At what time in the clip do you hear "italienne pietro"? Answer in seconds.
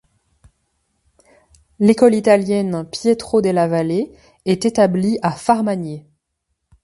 2.15-3.39